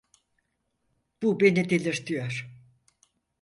[1.21, 2.49] Bu beni delirtiyor.